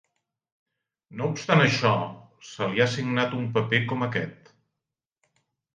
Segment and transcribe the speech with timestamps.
[1.19, 1.93] No obstant això,
[2.53, 4.53] se li ha assignat un paper com aquest.